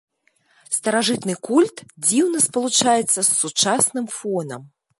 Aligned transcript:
Старажытны 0.77 1.35
культ 1.49 1.77
дзіўна 2.07 2.39
спалучаецца 2.47 3.17
з 3.23 3.27
сучасным 3.41 4.05
фонам. 4.19 4.61